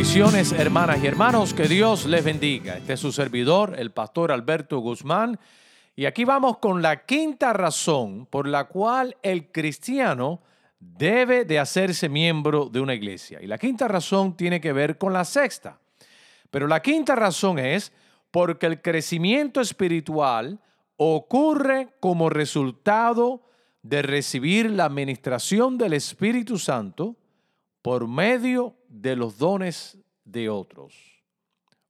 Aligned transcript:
Bendiciones 0.00 0.52
hermanas 0.52 1.04
y 1.04 1.06
hermanos, 1.06 1.52
que 1.52 1.68
Dios 1.68 2.06
les 2.06 2.24
bendiga. 2.24 2.78
Este 2.78 2.94
es 2.94 3.00
su 3.00 3.12
servidor, 3.12 3.74
el 3.78 3.90
pastor 3.90 4.32
Alberto 4.32 4.78
Guzmán. 4.78 5.38
Y 5.94 6.06
aquí 6.06 6.24
vamos 6.24 6.56
con 6.56 6.80
la 6.80 7.04
quinta 7.04 7.52
razón 7.52 8.24
por 8.24 8.48
la 8.48 8.64
cual 8.64 9.18
el 9.20 9.52
cristiano 9.52 10.40
debe 10.78 11.44
de 11.44 11.58
hacerse 11.58 12.08
miembro 12.08 12.70
de 12.70 12.80
una 12.80 12.94
iglesia. 12.94 13.42
Y 13.42 13.46
la 13.46 13.58
quinta 13.58 13.88
razón 13.88 14.38
tiene 14.38 14.58
que 14.58 14.72
ver 14.72 14.96
con 14.96 15.12
la 15.12 15.26
sexta. 15.26 15.78
Pero 16.50 16.66
la 16.66 16.80
quinta 16.80 17.14
razón 17.14 17.58
es 17.58 17.92
porque 18.30 18.64
el 18.64 18.80
crecimiento 18.80 19.60
espiritual 19.60 20.60
ocurre 20.96 21.88
como 22.00 22.30
resultado 22.30 23.42
de 23.82 24.00
recibir 24.00 24.70
la 24.70 24.86
administración 24.86 25.76
del 25.76 25.92
Espíritu 25.92 26.58
Santo 26.58 27.16
por 27.82 28.06
medio 28.06 28.76
de 28.88 29.16
los 29.16 29.38
dones 29.38 29.98
de 30.24 30.48
otros. 30.48 30.94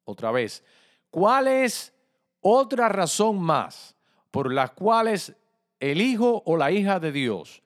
Otra 0.05 0.31
vez, 0.31 0.65
¿cuál 1.11 1.49
es 1.49 1.93
otra 2.41 2.89
razón 2.89 3.41
más 3.41 3.97
por 4.31 4.53
las 4.53 4.73
cuales 4.73 5.35
el 5.79 6.01
hijo 6.01 6.43
o 6.47 6.57
la 6.57 6.71
hija 6.71 7.01
de 7.01 7.13
Dios 7.13 7.63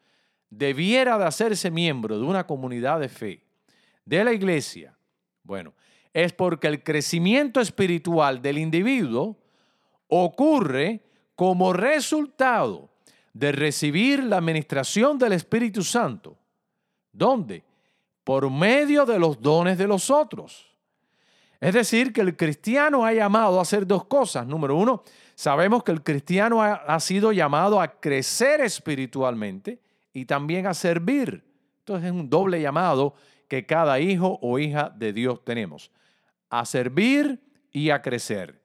debiera 0.50 1.19
de 1.19 1.25
hacerse 1.25 1.70
miembro 1.70 2.19
de 2.19 2.25
una 2.25 2.47
comunidad 2.47 3.00
de 3.00 3.08
fe, 3.08 3.42
de 4.05 4.25
la 4.25 4.33
iglesia? 4.33 4.97
Bueno, 5.42 5.75
es 6.12 6.33
porque 6.33 6.69
el 6.69 6.83
crecimiento 6.83 7.61
espiritual 7.61 8.41
del 8.41 8.58
individuo 8.58 9.36
ocurre 10.08 11.02
como 11.34 11.72
resultado 11.72 12.91
de 13.33 13.52
recibir 13.52 14.22
la 14.22 14.36
administración 14.36 15.18
del 15.18 15.33
Espíritu 15.33 15.83
Santo. 15.83 16.39
¿Dónde? 17.13 17.64
Por 18.24 18.51
medio 18.51 19.05
de 19.05 19.18
los 19.18 19.40
dones 19.40 19.79
de 19.79 19.86
los 19.86 20.11
otros. 20.11 20.74
Es 21.61 21.73
decir, 21.73 22.12
que 22.12 22.20
el 22.20 22.36
cristiano 22.36 23.05
ha 23.05 23.12
llamado 23.12 23.58
a 23.58 23.62
hacer 23.62 23.86
dos 23.86 24.05
cosas. 24.05 24.46
Número 24.46 24.77
uno, 24.77 25.02
sabemos 25.35 25.83
que 25.83 25.92
el 25.92 26.02
cristiano 26.02 26.63
ha, 26.63 27.01
sido 27.01 27.33
llamado 27.33 27.80
a 27.80 28.01
crecer 28.01 28.61
espiritualmente 28.61 29.80
y 30.13 30.24
también 30.24 30.67
a 30.67 30.74
servir. 30.74 31.45
Entonces 31.79 32.07
es 32.07 32.13
un 32.13 32.29
doble 32.29 32.61
llamado 32.61 33.14
que 33.48 33.64
cada 33.67 34.01
hijo 34.01 34.39
o 34.42 34.58
hija 34.58 34.92
de 34.95 35.13
Dios 35.13 35.45
tenemos. 35.45 35.90
A 36.51 36.67
servir 36.67 37.40
y 37.73 37.90
a 37.90 38.02
crecer. 38.02 38.61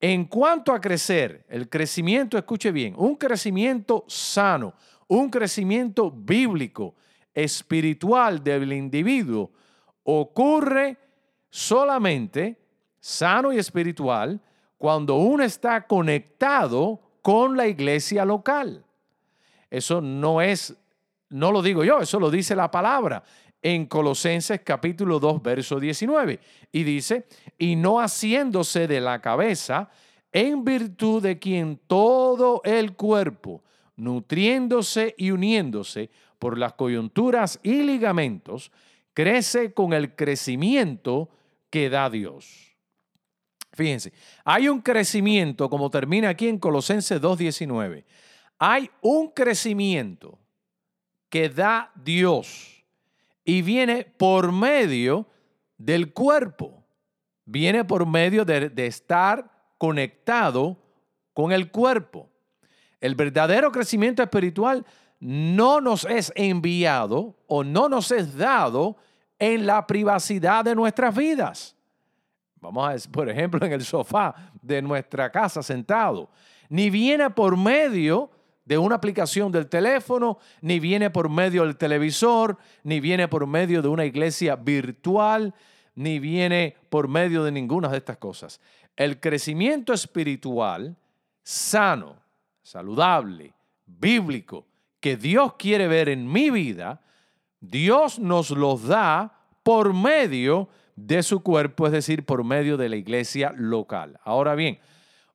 En 0.00 0.24
cuanto 0.24 0.72
a 0.72 0.80
crecer, 0.80 1.44
el 1.48 1.68
crecimiento, 1.68 2.36
escuche 2.36 2.72
bien, 2.72 2.94
un 2.96 3.14
crecimiento 3.14 4.04
sano, 4.08 4.74
un 5.06 5.30
crecimiento 5.30 6.10
bíblico, 6.10 6.96
espiritual 7.34 8.42
del 8.42 8.72
individuo 8.72 9.50
ocurre 10.04 10.96
solamente 11.50 12.58
sano 12.98 13.52
y 13.52 13.58
espiritual 13.58 14.40
cuando 14.78 15.16
uno 15.16 15.44
está 15.44 15.86
conectado 15.86 17.00
con 17.22 17.56
la 17.56 17.66
iglesia 17.68 18.24
local. 18.24 18.84
Eso 19.70 20.00
no 20.00 20.42
es, 20.42 20.76
no 21.30 21.52
lo 21.52 21.62
digo 21.62 21.84
yo, 21.84 22.00
eso 22.00 22.18
lo 22.18 22.30
dice 22.30 22.54
la 22.56 22.70
palabra 22.70 23.22
en 23.62 23.86
Colosenses 23.86 24.60
capítulo 24.64 25.20
2, 25.20 25.40
verso 25.40 25.78
19. 25.78 26.40
Y 26.72 26.82
dice, 26.82 27.26
y 27.56 27.76
no 27.76 28.00
haciéndose 28.00 28.88
de 28.88 29.00
la 29.00 29.20
cabeza, 29.20 29.88
en 30.32 30.64
virtud 30.64 31.22
de 31.22 31.38
quien 31.38 31.78
todo 31.86 32.60
el 32.64 32.94
cuerpo, 32.94 33.62
nutriéndose 33.96 35.14
y 35.16 35.30
uniéndose 35.30 36.10
por 36.42 36.58
las 36.58 36.72
coyunturas 36.72 37.60
y 37.62 37.84
ligamentos, 37.84 38.72
crece 39.14 39.72
con 39.72 39.92
el 39.92 40.16
crecimiento 40.16 41.30
que 41.70 41.88
da 41.88 42.10
Dios. 42.10 42.76
Fíjense, 43.72 44.12
hay 44.44 44.68
un 44.68 44.80
crecimiento, 44.80 45.70
como 45.70 45.88
termina 45.88 46.30
aquí 46.30 46.48
en 46.48 46.58
Colosenses 46.58 47.22
2.19, 47.22 48.04
hay 48.58 48.90
un 49.02 49.28
crecimiento 49.28 50.36
que 51.28 51.48
da 51.48 51.92
Dios 51.94 52.84
y 53.44 53.62
viene 53.62 54.04
por 54.04 54.50
medio 54.50 55.28
del 55.78 56.12
cuerpo, 56.12 56.84
viene 57.44 57.84
por 57.84 58.04
medio 58.04 58.44
de, 58.44 58.68
de 58.68 58.86
estar 58.86 59.48
conectado 59.78 60.76
con 61.34 61.52
el 61.52 61.70
cuerpo. 61.70 62.28
El 63.00 63.14
verdadero 63.14 63.70
crecimiento 63.70 64.24
espiritual 64.24 64.84
no 65.22 65.80
nos 65.80 66.04
es 66.04 66.32
enviado 66.34 67.36
o 67.46 67.62
no 67.62 67.88
nos 67.88 68.10
es 68.10 68.36
dado 68.36 68.96
en 69.38 69.66
la 69.66 69.86
privacidad 69.86 70.64
de 70.64 70.74
nuestras 70.74 71.14
vidas. 71.14 71.76
Vamos 72.60 72.84
a 72.84 72.92
ver, 72.92 73.00
por 73.12 73.28
ejemplo, 73.28 73.64
en 73.64 73.72
el 73.72 73.84
sofá 73.84 74.34
de 74.60 74.82
nuestra 74.82 75.30
casa 75.30 75.62
sentado. 75.62 76.28
Ni 76.68 76.90
viene 76.90 77.30
por 77.30 77.56
medio 77.56 78.30
de 78.64 78.76
una 78.78 78.96
aplicación 78.96 79.52
del 79.52 79.68
teléfono, 79.68 80.38
ni 80.60 80.80
viene 80.80 81.08
por 81.08 81.28
medio 81.28 81.62
del 81.64 81.76
televisor, 81.76 82.58
ni 82.82 82.98
viene 82.98 83.28
por 83.28 83.46
medio 83.46 83.80
de 83.80 83.88
una 83.88 84.04
iglesia 84.04 84.56
virtual, 84.56 85.54
ni 85.94 86.18
viene 86.18 86.74
por 86.90 87.06
medio 87.06 87.44
de 87.44 87.52
ninguna 87.52 87.88
de 87.88 87.98
estas 87.98 88.16
cosas. 88.16 88.60
El 88.96 89.20
crecimiento 89.20 89.92
espiritual 89.92 90.96
sano, 91.44 92.16
saludable, 92.60 93.54
bíblico, 93.86 94.66
que 95.02 95.16
Dios 95.16 95.54
quiere 95.58 95.88
ver 95.88 96.08
en 96.08 96.30
mi 96.30 96.48
vida, 96.50 97.02
Dios 97.60 98.20
nos 98.20 98.50
los 98.50 98.86
da 98.86 99.36
por 99.64 99.92
medio 99.92 100.68
de 100.94 101.24
su 101.24 101.42
cuerpo, 101.42 101.86
es 101.86 101.92
decir, 101.92 102.24
por 102.24 102.44
medio 102.44 102.76
de 102.76 102.88
la 102.88 102.96
iglesia 102.96 103.52
local. 103.56 104.18
Ahora 104.22 104.54
bien, 104.54 104.78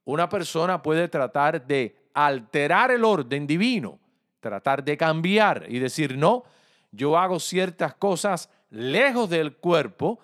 una 0.06 0.30
persona 0.30 0.82
puede 0.82 1.10
tratar 1.10 1.68
de 1.68 1.98
alterar 2.14 2.92
el 2.92 3.04
orden 3.04 3.46
divino, 3.46 4.00
tratar 4.40 4.86
de 4.86 4.96
cambiar 4.96 5.66
y 5.68 5.80
decir, 5.80 6.18
no, 6.18 6.46
yo 6.92 7.18
hago 7.18 7.38
ciertas 7.38 7.94
cosas 7.94 8.50
lejos 8.70 9.30
del 9.30 9.58
cuerpo 9.58 10.20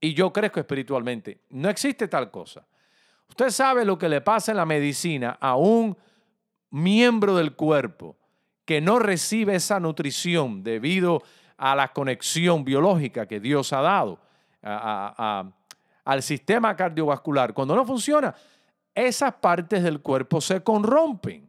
y 0.00 0.14
yo 0.14 0.32
crezco 0.32 0.60
espiritualmente. 0.60 1.42
No 1.50 1.68
existe 1.68 2.08
tal 2.08 2.30
cosa. 2.30 2.66
Usted 3.28 3.50
sabe 3.50 3.84
lo 3.84 3.98
que 3.98 4.08
le 4.08 4.22
pasa 4.22 4.52
en 4.52 4.56
la 4.56 4.64
medicina 4.64 5.36
a 5.38 5.56
un 5.56 5.94
miembro 6.70 7.36
del 7.36 7.52
cuerpo 7.54 8.16
que 8.68 8.82
no 8.82 8.98
recibe 8.98 9.54
esa 9.54 9.80
nutrición 9.80 10.62
debido 10.62 11.22
a 11.56 11.74
la 11.74 11.90
conexión 11.94 12.66
biológica 12.66 13.24
que 13.24 13.40
Dios 13.40 13.72
ha 13.72 13.80
dado 13.80 14.20
al 16.04 16.22
sistema 16.22 16.76
cardiovascular, 16.76 17.54
cuando 17.54 17.74
no 17.74 17.86
funciona, 17.86 18.34
esas 18.94 19.32
partes 19.36 19.82
del 19.82 20.02
cuerpo 20.02 20.42
se 20.42 20.62
corrompen. 20.62 21.48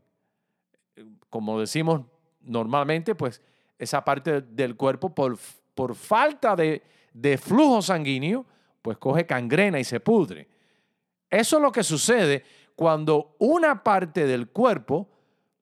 Como 1.30 1.60
decimos 1.60 2.04
normalmente, 2.40 3.14
pues 3.16 3.42
esa 3.78 4.02
parte 4.06 4.40
del 4.40 4.78
cuerpo 4.78 5.14
por, 5.14 5.38
por 5.76 5.96
falta 5.96 6.56
de, 6.56 6.82
de 7.12 7.38
flujo 7.38 7.82
sanguíneo, 7.82 8.46
pues 8.82 8.98
coge 8.98 9.26
cangrena 9.26 9.78
y 9.78 9.84
se 9.84 10.00
pudre. 10.00 10.48
Eso 11.30 11.58
es 11.58 11.62
lo 11.62 11.74
que 11.74 11.84
sucede 11.84 12.46
cuando 12.78 13.36
una 13.40 13.84
parte 13.84 14.26
del 14.26 14.48
cuerpo 14.52 15.10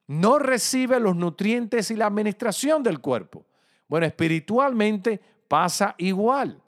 no 0.08 0.38
recibe 0.38 0.98
los 0.98 1.14
nutrientes 1.14 1.90
y 1.90 1.96
la 1.96 2.06
administración 2.06 2.82
del 2.82 3.00
cuerpo. 3.00 3.44
Bueno, 3.86 4.06
espiritualmente 4.06 5.20
pasa 5.46 5.94
igual. 5.98 6.60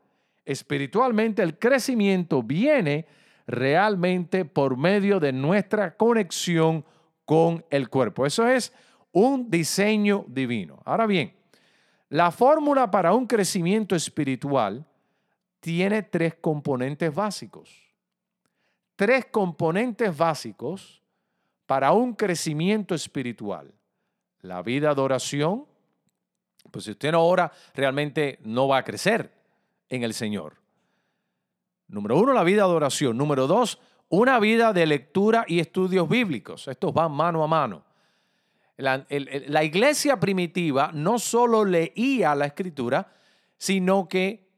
Espiritualmente 0.45 1.43
el 1.43 1.59
crecimiento 1.59 2.43
viene 2.43 3.07
realmente 3.47 4.45
por 4.45 4.77
medio 4.77 5.19
de 5.19 5.33
nuestra 5.33 5.97
conexión 5.97 6.85
con 7.25 7.65
el 7.71 7.89
cuerpo. 7.89 8.27
Eso 8.27 8.47
es 8.47 8.73
un 9.13 9.51
diseño 9.51 10.25
divino. 10.29 10.81
Ahora 10.85 11.07
bien, 11.07 11.35
la 12.11 12.31
fórmula 12.31 12.91
para 12.91 13.15
un 13.15 13.27
crecimiento 13.27 13.97
espiritual 13.97 14.87
tiene 15.61 16.03
tres 16.03 16.35
componentes 16.41 17.15
básicos. 17.15 17.71
Tres 18.97 19.27
componentes 19.31 20.15
básicos 20.15 21.00
para 21.71 21.93
un 21.93 22.15
crecimiento 22.15 22.97
espiritual. 22.97 23.73
La 24.41 24.61
vida 24.61 24.93
de 24.93 25.01
oración, 25.01 25.67
pues 26.69 26.85
si 26.85 26.91
usted 26.91 27.13
no 27.13 27.25
ora, 27.25 27.53
realmente 27.77 28.41
no 28.43 28.67
va 28.67 28.79
a 28.79 28.83
crecer 28.83 29.33
en 29.89 30.03
el 30.03 30.13
Señor. 30.13 30.57
Número 31.87 32.19
uno, 32.19 32.33
la 32.33 32.43
vida 32.43 32.67
de 32.67 32.73
oración. 32.73 33.17
Número 33.17 33.47
dos, 33.47 33.79
una 34.09 34.41
vida 34.41 34.73
de 34.73 34.85
lectura 34.85 35.45
y 35.47 35.61
estudios 35.61 36.09
bíblicos. 36.09 36.67
Estos 36.67 36.93
van 36.93 37.13
mano 37.13 37.45
a 37.45 37.47
mano. 37.47 37.85
La, 38.77 39.07
la, 39.09 39.63
iglesia 39.63 40.19
primitiva 40.19 40.91
no 40.93 41.21
solo 41.21 41.65
leía 41.65 42.35
la 42.35 42.47
escritura, 42.47 43.13
sino 43.57 44.09
que 44.09 44.51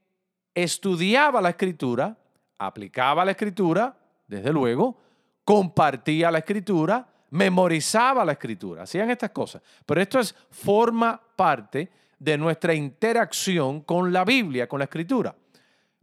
estudiaba 0.54 1.42
la 1.42 1.50
escritura, 1.50 2.16
aplicaba 2.56 3.22
la 3.22 3.32
escritura, 3.32 3.98
desde 4.26 4.50
luego, 4.50 5.01
compartía 5.44 6.30
la 6.30 6.38
escritura, 6.38 7.06
memorizaba 7.30 8.24
la 8.24 8.32
escritura, 8.32 8.82
hacían 8.82 9.10
estas 9.10 9.30
cosas. 9.30 9.62
Pero 9.86 10.00
esto 10.00 10.18
es, 10.18 10.34
forma 10.50 11.20
parte 11.36 11.90
de 12.18 12.38
nuestra 12.38 12.74
interacción 12.74 13.80
con 13.80 14.12
la 14.12 14.24
Biblia, 14.24 14.68
con 14.68 14.78
la 14.78 14.84
escritura. 14.84 15.34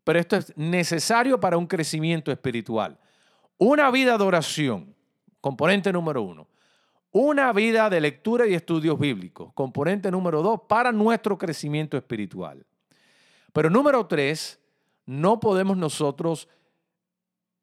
Pero 0.04 0.20
esto 0.20 0.36
es 0.38 0.58
necesario 0.58 1.40
para 1.40 1.58
un 1.58 1.68
crecimiento 1.68 2.32
espiritual. 2.32 2.98
Una 3.58 3.92
vida 3.92 4.18
de 4.18 4.24
oración, 4.24 4.96
componente 5.40 5.94
número 5.94 6.22
uno. 6.24 6.48
Una 7.12 7.54
vida 7.54 7.90
de 7.90 8.02
lectura 8.02 8.46
y 8.48 8.54
estudios 8.54 9.00
bíblicos, 9.00 9.52
componente 9.54 10.12
número 10.12 10.42
dos, 10.42 10.62
para 10.68 10.92
nuestro 10.92 11.38
crecimiento 11.38 11.98
espiritual. 11.98 12.66
Pero 13.52 13.70
número 13.70 14.06
tres, 14.06 14.60
no 15.06 15.40
podemos 15.40 15.76
nosotros 15.76 16.48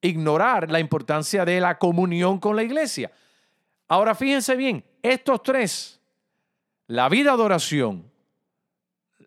ignorar 0.06 0.70
la 0.70 0.81
importancia 0.81 1.44
de 1.44 1.61
la 1.61 1.79
comunión 1.79 2.38
con 2.38 2.56
la 2.56 2.62
iglesia. 2.62 3.11
Ahora 3.88 4.14
fíjense 4.14 4.56
bien, 4.56 4.85
estos 5.03 5.43
tres, 5.43 6.00
la 6.87 7.08
vida 7.08 7.37
de 7.37 7.43
oración, 7.43 8.11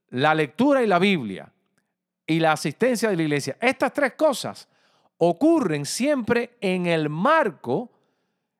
la 0.09 0.33
lectura 0.33 0.83
y 0.83 0.87
la 0.87 0.99
Biblia 0.99 1.51
y 2.25 2.39
la 2.39 2.53
asistencia 2.53 3.09
de 3.09 3.15
la 3.15 3.23
iglesia, 3.23 3.57
estas 3.61 3.93
tres 3.93 4.13
cosas 4.13 4.67
ocurren 5.17 5.85
siempre 5.85 6.57
en 6.61 6.85
el 6.85 7.09
marco 7.09 7.91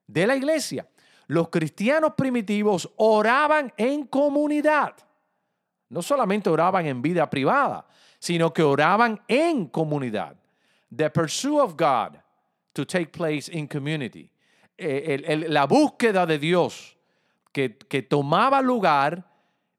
de 0.06 0.26
la 0.26 0.36
iglesia. 0.36 0.86
Los 1.26 1.48
cristianos 1.48 2.14
primitivos 2.14 2.90
oraban 2.96 3.72
en 3.76 4.06
comunidad. 4.06 4.94
No 5.88 6.02
solamente 6.02 6.50
oraban 6.50 6.86
en 6.86 7.02
vida 7.02 7.28
privada, 7.28 7.86
sino 8.18 8.52
que 8.52 8.62
oraban 8.62 9.20
en 9.28 9.66
comunidad. 9.66 10.39
The 10.94 11.10
pursuit 11.10 11.60
of 11.60 11.76
God 11.76 12.18
to 12.72 12.84
take 12.84 13.12
place 13.12 13.48
in 13.48 13.66
community. 13.66 14.30
Eh, 14.76 15.44
la 15.48 15.66
búsqueda 15.66 16.26
de 16.26 16.38
Dios 16.38 16.96
que, 17.52 17.68
tomaba 18.08 18.62
lugar 18.62 19.24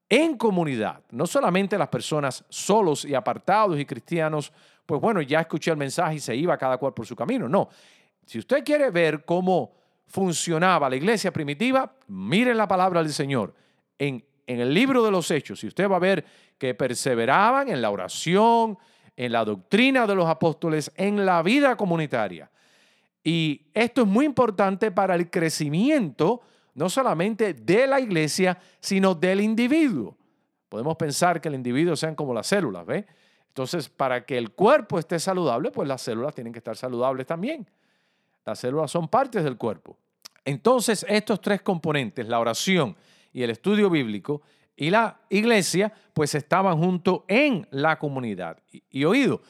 en 0.07 0.37
comunidad. 0.37 1.01
No 1.11 1.25
solamente 1.25 1.77
las 1.77 1.87
personas 1.87 2.45
solos 2.49 3.05
y 3.05 3.15
apartados 3.15 3.79
y 3.79 3.85
cristianos, 3.85 4.51
pues 4.85 5.01
bueno, 5.01 5.21
ya 5.21 5.41
escuché 5.41 5.71
el 5.71 5.77
mensaje 5.77 6.15
y 6.15 6.19
se 6.19 6.35
iba 6.35 6.57
cada 6.57 6.77
cual 6.77 6.93
por 6.93 7.05
su 7.05 7.15
camino. 7.15 7.49
No. 7.49 7.69
Si 8.25 8.39
usted 8.39 8.63
quiere 8.63 8.91
ver 8.91 9.25
cómo 9.25 9.73
funcionaba 10.05 10.89
la 10.89 10.95
iglesia 10.95 11.31
primitiva, 11.31 11.95
miren 12.07 12.57
la 12.57 12.67
palabra 12.67 13.01
del 13.01 13.13
Señor. 13.13 13.53
En 13.97 14.23
en 14.51 14.59
el 14.59 14.73
libro 14.73 15.03
de 15.03 15.11
los 15.11 15.31
Hechos, 15.31 15.63
y 15.63 15.67
usted 15.67 15.89
va 15.89 15.95
a 15.95 15.99
ver 15.99 16.25
que 16.57 16.73
perseveraban 16.73 17.69
en 17.69 17.81
la 17.81 17.89
oración, 17.89 18.77
en 19.25 19.31
la 19.31 19.45
doctrina 19.45 20.07
de 20.07 20.15
los 20.15 20.27
apóstoles, 20.27 20.91
en 20.95 21.27
la 21.27 21.44
vida 21.44 21.77
comunitaria. 21.77 22.50
Y 23.23 23.68
esto 23.71 24.01
es 24.01 24.07
muy 24.07 24.25
importante 24.25 24.89
para 24.89 25.13
el 25.13 25.29
crecimiento, 25.29 26.41
no 26.73 26.89
solamente 26.89 27.53
de 27.53 27.85
la 27.85 28.00
iglesia, 28.00 28.57
sino 28.79 29.13
del 29.13 29.41
individuo. 29.41 30.18
Podemos 30.68 30.95
pensar 30.97 31.39
que 31.39 31.50
el 31.50 31.53
individuo 31.53 31.95
sean 31.95 32.15
como 32.15 32.33
las 32.33 32.47
células, 32.47 32.83
¿ve? 32.83 33.06
Entonces, 33.47 33.89
para 33.89 34.25
que 34.25 34.39
el 34.39 34.53
cuerpo 34.53 34.97
esté 34.97 35.19
saludable, 35.19 35.69
pues 35.69 35.88
las 35.88 36.01
células 36.01 36.33
tienen 36.33 36.51
que 36.51 36.57
estar 36.59 36.75
saludables 36.75 37.27
también. 37.27 37.69
Las 38.44 38.57
células 38.57 38.89
son 38.89 39.07
partes 39.07 39.44
del 39.44 39.56
cuerpo. 39.56 40.00
Entonces, 40.44 41.06
estos 41.07 41.39
tres 41.41 41.62
componentes, 41.62 42.27
la 42.27 42.39
oración, 42.39 42.95
y 43.33 43.44
el 43.44 43.51
estudio 43.51 43.89
bíblico 43.89 44.41
y 44.81 44.89
la 44.89 45.22
iglesia, 45.30 45.94
pues 46.12 46.33
estaban 46.33 46.75
juntos 46.75 47.22
en 47.28 47.68
la 47.69 48.00
comunidad. 48.00 48.57
Y, 48.89 49.04
oído, 49.04 49.44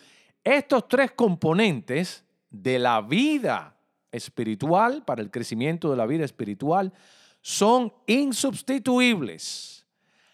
estos 0.43 0.89
tres 0.89 1.13
componentes 1.13 2.25
de 2.49 2.77
la 2.77 2.99
vida 2.99 3.73
espiritual, 4.11 5.05
para 5.05 5.21
el 5.21 5.31
crecimiento 5.31 5.89
de 5.89 5.95
la 5.95 6.05
vida 6.05 6.25
espiritual, 6.25 6.91
son 7.39 7.93
insubstituibles. 8.07 9.85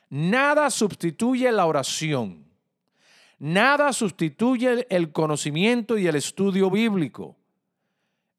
Nada 0.10 0.68
sustituye 0.72 1.52
la 1.52 1.68
oración. 1.68 2.44
Nada 3.38 3.94
sustituye 3.94 4.88
el 4.90 5.12
conocimiento 5.12 6.00
y 6.00 6.08
el 6.08 6.16
estudio 6.16 6.72
bíblico. 6.72 7.38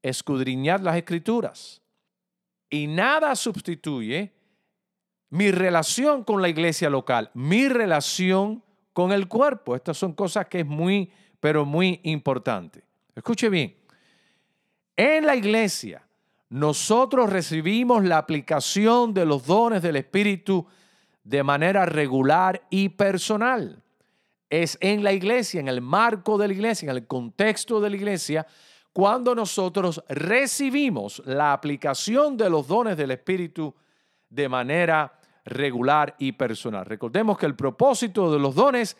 Escudriñar 0.03 0.81
las 0.81 0.97
escrituras. 0.97 1.81
Y 2.69 2.87
nada 2.87 3.33
sustituye 3.37 4.33
mi 5.29 5.51
relación 5.51 6.23
con 6.23 6.41
la 6.41 6.49
iglesia 6.49 6.89
local, 6.89 7.29
mi 7.33 7.69
relación 7.69 8.63
con 8.93 9.11
el 9.11 9.27
cuerpo. 9.27 9.75
Estas 9.75 9.97
son 9.97 10.13
cosas 10.13 10.47
que 10.47 10.61
es 10.61 10.65
muy, 10.65 11.11
pero 11.39 11.65
muy 11.65 11.99
importante. 12.03 12.83
Escuche 13.15 13.49
bien, 13.49 13.75
en 14.95 15.25
la 15.25 15.35
iglesia 15.35 16.03
nosotros 16.49 17.29
recibimos 17.29 18.03
la 18.03 18.17
aplicación 18.17 19.13
de 19.13 19.25
los 19.25 19.45
dones 19.45 19.83
del 19.83 19.97
Espíritu 19.97 20.65
de 21.23 21.43
manera 21.43 21.85
regular 21.85 22.63
y 22.71 22.89
personal. 22.89 23.83
Es 24.49 24.79
en 24.81 25.03
la 25.03 25.13
iglesia, 25.13 25.59
en 25.59 25.67
el 25.67 25.79
marco 25.79 26.39
de 26.39 26.47
la 26.47 26.53
iglesia, 26.53 26.89
en 26.89 26.97
el 26.97 27.05
contexto 27.05 27.79
de 27.79 27.91
la 27.91 27.95
iglesia, 27.95 28.47
cuando 28.91 29.35
nosotros 29.35 30.03
recibimos 30.09 31.21
la 31.25 31.53
aplicación 31.53 32.35
de 32.35 32.49
los 32.49 32.67
dones 32.67 32.97
del 32.97 33.11
Espíritu 33.11 33.75
de 34.27 34.49
manera 34.49 35.18
regular 35.49 36.15
y 36.19 36.31
personal. 36.33 36.85
Recordemos 36.85 37.37
que 37.37 37.45
el 37.45 37.55
propósito 37.55 38.31
de 38.31 38.39
los 38.39 38.55
dones 38.55 38.97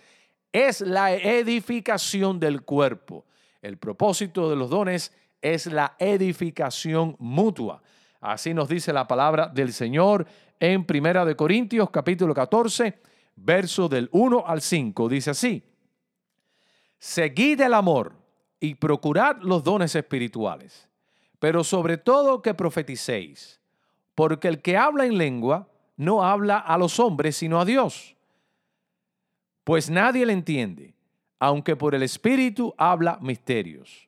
es 0.51 0.81
la 0.81 1.13
edificación 1.13 2.39
del 2.39 2.63
cuerpo. 2.63 3.25
El 3.61 3.77
propósito 3.77 4.49
de 4.49 4.55
los 4.55 4.69
dones 4.69 5.13
es 5.41 5.67
la 5.67 5.95
edificación 5.99 7.15
mutua. 7.19 7.81
Así 8.21 8.53
nos 8.53 8.67
dice 8.67 8.91
la 8.91 9.07
palabra 9.07 9.47
del 9.47 9.71
Señor 9.71 10.25
en 10.59 10.85
Primera 10.85 11.23
de 11.23 11.35
Corintios 11.35 11.89
capítulo 11.89 12.33
14, 12.33 12.99
verso 13.35 13.87
del 13.87 14.09
1 14.11 14.43
al 14.45 14.61
5. 14.61 15.07
Dice 15.07 15.29
así: 15.31 15.63
Seguid 16.97 17.61
el 17.61 17.73
amor 17.73 18.13
y 18.59 18.75
procurad 18.75 19.37
los 19.41 19.63
dones 19.63 19.95
espirituales, 19.95 20.89
pero 21.39 21.63
sobre 21.63 21.97
todo 21.97 22.41
que 22.41 22.53
profeticéis, 22.53 23.61
porque 24.15 24.49
el 24.49 24.61
que 24.61 24.75
habla 24.75 25.05
en 25.05 25.17
lengua 25.17 25.68
no 25.99 26.23
habla 26.23 26.59
a 26.59 26.77
los 26.77 26.97
hombres, 26.97 27.35
sino 27.35 27.59
a 27.59 27.65
Dios. 27.65 28.15
Pues 29.65 29.89
nadie 29.89 30.25
le 30.25 30.31
entiende, 30.31 30.95
aunque 31.39 31.75
por 31.75 31.93
el 31.93 32.03
Espíritu 32.03 32.73
habla 32.77 33.19
misterios. 33.21 34.07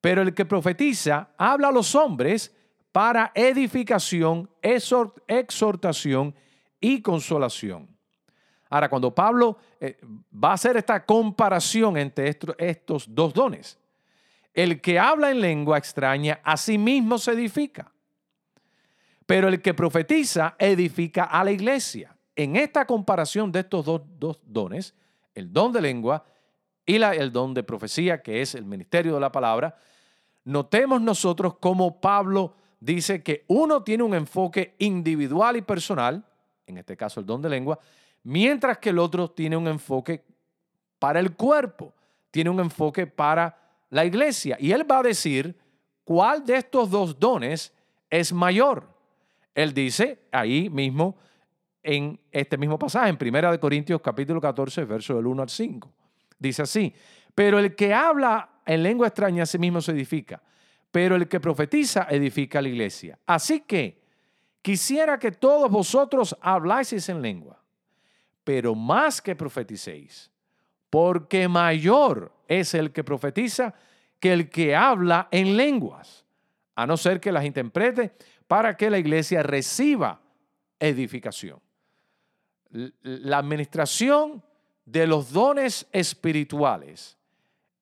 Pero 0.00 0.22
el 0.22 0.32
que 0.32 0.46
profetiza 0.46 1.28
habla 1.36 1.68
a 1.68 1.72
los 1.72 1.94
hombres 1.94 2.56
para 2.92 3.30
edificación, 3.34 4.48
exhortación 4.62 6.34
y 6.80 7.02
consolación. 7.02 7.94
Ahora, 8.70 8.88
cuando 8.88 9.14
Pablo 9.14 9.58
eh, 9.80 10.00
va 10.32 10.52
a 10.52 10.54
hacer 10.54 10.78
esta 10.78 11.04
comparación 11.04 11.98
entre 11.98 12.38
estos 12.56 13.14
dos 13.14 13.34
dones, 13.34 13.78
el 14.54 14.80
que 14.80 14.98
habla 14.98 15.30
en 15.30 15.42
lengua 15.42 15.76
extraña 15.76 16.40
a 16.42 16.56
sí 16.56 16.78
mismo 16.78 17.18
se 17.18 17.32
edifica 17.32 17.92
pero 19.28 19.48
el 19.48 19.60
que 19.60 19.74
profetiza 19.74 20.56
edifica 20.58 21.24
a 21.24 21.44
la 21.44 21.50
iglesia. 21.50 22.16
En 22.34 22.56
esta 22.56 22.86
comparación 22.86 23.52
de 23.52 23.60
estos 23.60 23.84
dos, 23.84 24.40
dones, 24.46 24.94
el 25.34 25.52
don 25.52 25.70
de 25.70 25.82
lengua 25.82 26.24
y 26.86 26.94
el 26.94 27.30
don 27.30 27.52
de 27.52 27.62
profecía, 27.62 28.22
que 28.22 28.40
es 28.40 28.54
el 28.54 28.64
ministerio 28.64 29.12
de 29.12 29.20
la 29.20 29.30
palabra, 29.30 29.76
notemos 30.44 31.02
nosotros 31.02 31.56
cómo 31.60 32.00
Pablo 32.00 32.54
dice 32.80 33.22
que 33.22 33.44
uno 33.48 33.82
tiene 33.82 34.02
un 34.02 34.14
enfoque 34.14 34.74
individual 34.78 35.58
y 35.58 35.60
personal, 35.60 36.24
en 36.66 36.78
este 36.78 36.96
caso 36.96 37.20
el 37.20 37.26
don 37.26 37.42
de 37.42 37.50
lengua, 37.50 37.78
mientras 38.22 38.78
que 38.78 38.88
el 38.88 38.98
otro 38.98 39.30
tiene 39.30 39.58
un 39.58 39.68
enfoque 39.68 40.24
para 40.98 41.20
el 41.20 41.36
cuerpo, 41.36 41.92
tiene 42.30 42.48
un 42.48 42.60
enfoque 42.60 43.06
para 43.06 43.58
la 43.90 44.06
iglesia. 44.06 44.56
Y 44.58 44.72
él 44.72 44.90
va 44.90 45.00
a 45.00 45.02
decir 45.02 45.54
cuál 46.02 46.46
de 46.46 46.56
estos 46.56 46.88
dos 46.88 47.20
dones 47.20 47.74
es 48.08 48.32
mayor. 48.32 48.96
Él 49.54 49.74
dice 49.74 50.26
ahí 50.32 50.70
mismo 50.70 51.16
en 51.82 52.20
este 52.30 52.58
mismo 52.58 52.78
pasaje, 52.78 53.08
en 53.08 53.18
1 53.20 53.60
Corintios 53.60 54.00
capítulo 54.02 54.40
14, 54.40 54.84
verso 54.84 55.16
del 55.16 55.26
1 55.26 55.42
al 55.42 55.48
5. 55.48 55.92
Dice 56.38 56.62
así, 56.62 56.94
pero 57.34 57.58
el 57.58 57.74
que 57.74 57.94
habla 57.94 58.60
en 58.66 58.82
lengua 58.82 59.08
extraña 59.08 59.44
a 59.44 59.46
sí 59.46 59.58
mismo 59.58 59.80
se 59.80 59.92
edifica, 59.92 60.42
pero 60.90 61.16
el 61.16 61.28
que 61.28 61.40
profetiza 61.40 62.06
edifica 62.10 62.58
a 62.58 62.62
la 62.62 62.68
iglesia. 62.68 63.18
Así 63.26 63.60
que 63.60 64.02
quisiera 64.62 65.18
que 65.18 65.32
todos 65.32 65.70
vosotros 65.70 66.36
habláis 66.40 67.08
en 67.08 67.22
lengua, 67.22 67.62
pero 68.44 68.74
más 68.74 69.22
que 69.22 69.34
profeticéis, 69.36 70.30
porque 70.90 71.48
mayor 71.48 72.32
es 72.46 72.74
el 72.74 72.92
que 72.92 73.04
profetiza 73.04 73.74
que 74.20 74.32
el 74.32 74.50
que 74.50 74.74
habla 74.74 75.28
en 75.30 75.56
lenguas, 75.56 76.24
a 76.74 76.86
no 76.86 76.96
ser 76.96 77.20
que 77.20 77.32
las 77.32 77.44
interprete 77.44 78.12
para 78.48 78.76
que 78.76 78.90
la 78.90 78.98
iglesia 78.98 79.44
reciba 79.44 80.20
edificación. 80.80 81.60
La 83.02 83.38
administración 83.38 84.42
de 84.84 85.06
los 85.06 85.32
dones 85.32 85.86
espirituales 85.92 87.16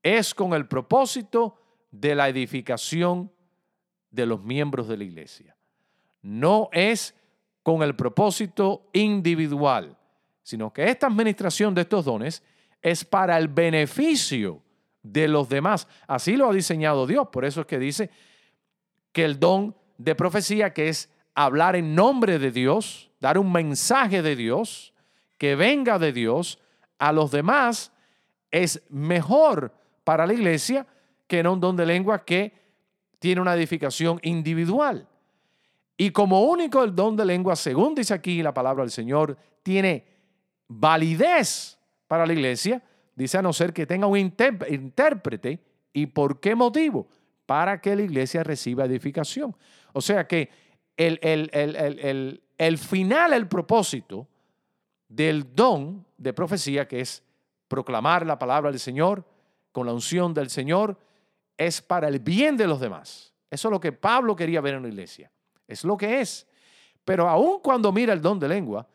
es 0.02 0.34
con 0.34 0.52
el 0.52 0.66
propósito 0.66 1.56
de 1.90 2.14
la 2.14 2.28
edificación 2.28 3.32
de 4.10 4.26
los 4.26 4.42
miembros 4.42 4.88
de 4.88 4.96
la 4.96 5.04
iglesia. 5.04 5.56
No 6.22 6.68
es 6.72 7.14
con 7.62 7.82
el 7.82 7.94
propósito 7.94 8.88
individual, 8.92 9.96
sino 10.42 10.72
que 10.72 10.88
esta 10.88 11.06
administración 11.06 11.74
de 11.74 11.82
estos 11.82 12.04
dones 12.04 12.42
es 12.82 13.04
para 13.04 13.38
el 13.38 13.48
beneficio 13.48 14.62
de 15.02 15.28
los 15.28 15.48
demás. 15.48 15.86
Así 16.06 16.36
lo 16.36 16.50
ha 16.50 16.52
diseñado 16.52 17.06
Dios. 17.06 17.28
Por 17.28 17.44
eso 17.44 17.60
es 17.60 17.66
que 17.66 17.78
dice 17.78 18.10
que 19.12 19.24
el 19.24 19.38
don 19.38 19.76
de 19.98 20.14
profecía, 20.14 20.72
que 20.72 20.88
es 20.88 21.10
hablar 21.34 21.76
en 21.76 21.94
nombre 21.94 22.38
de 22.38 22.50
Dios, 22.50 23.10
dar 23.20 23.38
un 23.38 23.52
mensaje 23.52 24.22
de 24.22 24.36
Dios, 24.36 24.92
que 25.38 25.54
venga 25.54 25.98
de 25.98 26.12
Dios 26.12 26.58
a 26.98 27.12
los 27.12 27.30
demás, 27.30 27.92
es 28.50 28.82
mejor 28.88 29.72
para 30.04 30.26
la 30.26 30.32
iglesia 30.32 30.86
que 31.26 31.40
en 31.40 31.46
un 31.46 31.60
don 31.60 31.76
de 31.76 31.84
lengua 31.84 32.24
que 32.24 32.52
tiene 33.18 33.40
una 33.40 33.54
edificación 33.54 34.18
individual. 34.22 35.06
Y 35.96 36.10
como 36.10 36.44
único 36.44 36.82
el 36.84 36.94
don 36.94 37.16
de 37.16 37.24
lengua, 37.24 37.56
según 37.56 37.94
dice 37.94 38.14
aquí 38.14 38.42
la 38.42 38.54
palabra 38.54 38.84
del 38.84 38.90
Señor, 38.90 39.36
tiene 39.62 40.06
validez 40.68 41.78
para 42.06 42.26
la 42.26 42.32
iglesia, 42.32 42.82
dice 43.14 43.38
a 43.38 43.42
no 43.42 43.52
ser 43.52 43.72
que 43.72 43.86
tenga 43.86 44.06
un 44.06 44.18
intérprete. 44.18 45.60
¿Y 45.92 46.06
por 46.06 46.40
qué 46.40 46.54
motivo? 46.54 47.08
Para 47.46 47.80
que 47.80 47.96
la 47.96 48.02
iglesia 48.02 48.42
reciba 48.42 48.84
edificación. 48.84 49.56
O 49.92 50.00
sea 50.00 50.26
que 50.26 50.50
el, 50.96 51.18
el, 51.22 52.42
el 52.58 52.78
final, 52.78 53.32
el 53.32 53.48
propósito 53.48 54.28
del 55.08 55.54
don 55.54 56.04
de 56.18 56.32
profecía, 56.32 56.88
que 56.88 57.00
es 57.00 57.22
proclamar 57.68 58.26
la 58.26 58.38
palabra 58.38 58.70
del 58.70 58.80
Señor 58.80 59.24
con 59.72 59.86
la 59.86 59.92
unción 59.92 60.34
del 60.34 60.50
Señor, 60.50 60.98
es 61.56 61.80
para 61.80 62.08
el 62.08 62.18
bien 62.18 62.56
de 62.56 62.66
los 62.66 62.80
demás. 62.80 63.32
Eso 63.50 63.68
es 63.68 63.72
lo 63.72 63.80
que 63.80 63.92
Pablo 63.92 64.34
quería 64.34 64.60
ver 64.60 64.74
en 64.74 64.82
la 64.82 64.88
iglesia. 64.88 65.30
Es 65.66 65.84
lo 65.84 65.96
que 65.96 66.20
es. 66.20 66.46
Pero 67.04 67.28
aun 67.28 67.60
cuando 67.60 67.92
mira 67.92 68.12
el 68.12 68.20
don 68.20 68.38
de 68.38 68.48
lengua, 68.48 68.86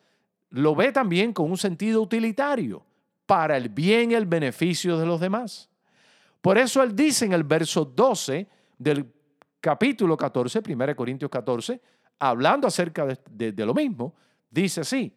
lo 0.50 0.76
ve 0.76 0.92
también 0.92 1.34
con 1.34 1.50
un 1.50 1.58
sentido 1.58 2.02
utilitario 2.02 2.84
para 3.26 3.56
el 3.56 3.70
bien 3.70 4.12
y 4.12 4.16
el 4.16 4.26
beneficio 4.26 4.98
de 4.98 5.06
los 5.06 5.20
demás. 5.20 5.70
Por 6.42 6.58
eso 6.58 6.82
él 6.82 6.96
dice 6.96 7.26
en 7.26 7.34
el 7.34 7.44
verso 7.44 7.86
12 7.86 8.48
del 8.78 9.14
capítulo 9.60 10.18
14, 10.18 10.62
1 10.68 10.96
Corintios 10.96 11.30
14, 11.30 11.80
hablando 12.18 12.68
acerca 12.68 13.06
de, 13.06 13.66
lo 13.66 13.74
mismo, 13.74 14.16
dice 14.50 14.82
así, 14.82 15.16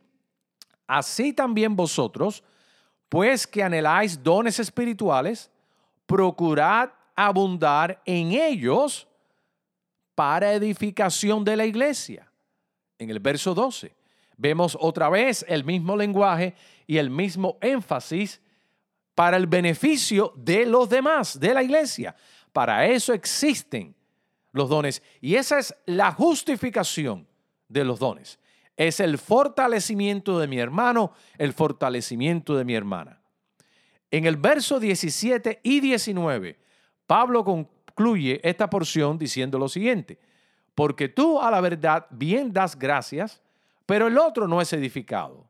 así 0.87 1.33
también 1.33 1.75
vosotros, 1.75 2.45
pues 3.09 3.47
que 3.47 3.63
anheláis 3.63 4.23
dones 4.23 4.59
espirituales, 4.59 5.51
procurad 6.07 6.91
abundar 7.17 8.03
en 8.05 8.33
ellos 8.33 9.09
para 10.15 10.53
edificación 10.53 11.43
de 11.43 11.57
la 11.57 11.65
iglesia. 11.65 12.31
En 12.99 13.11
el 13.11 13.19
verso 13.19 13.55
12 13.55 13.95
vemos 14.37 14.77
otra 14.79 15.09
vez 15.09 15.45
el 15.49 15.65
mismo 15.65 15.97
lenguaje 15.97 16.55
y 16.87 16.99
el 16.99 17.09
mismo 17.09 17.57
énfasis 17.61 18.41
para 19.15 19.37
el 19.37 19.47
beneficio 19.47 20.33
de 20.37 20.67
los 20.67 20.89
demás, 20.89 21.39
de 21.39 21.55
la 21.55 21.63
iglesia. 21.63 22.15
Para 22.53 22.87
eso 22.87 23.13
existen 23.13 23.95
los 24.53 24.69
dones. 24.69 25.03
Y 25.21 25.35
esa 25.35 25.59
es 25.59 25.75
la 25.87 26.13
justificación 26.13 27.27
de 27.69 27.85
los 27.85 27.99
dones. 27.99 28.39
Es 28.77 29.01
el 29.01 29.19
fortalecimiento 29.19 30.39
de 30.39 30.49
mi 30.49 30.59
hermano, 30.59 31.13
el 31.39 31.53
fortalecimiento 31.53 32.57
de 32.57 32.65
mi 32.65 32.75
hermana. 32.75 33.21
En 34.11 34.27
el 34.27 34.37
verso 34.37 34.79
17 34.81 35.61
y 35.63 35.81
19, 35.81 36.59
Pablo 37.07 37.45
concluye 37.45 38.41
esta 38.43 38.71
porción 38.71 39.19
diciendo 39.19 39.59
lo 39.59 39.69
siguiente, 39.69 40.19
porque 40.75 41.09
tú 41.09 41.41
a 41.41 41.51
la 41.51 41.61
verdad 41.61 42.07
bien 42.11 42.53
das 42.53 42.77
gracias, 42.79 43.43
pero 43.87 44.07
el 44.07 44.19
otro 44.19 44.49
no 44.49 44.61
es 44.61 44.73
edificado. 44.73 45.49